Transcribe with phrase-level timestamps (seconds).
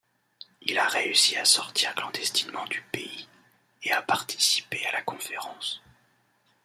[0.61, 3.27] Il a réussi à sortir clandestinement du pays
[3.83, 5.83] et à participer à la conférence.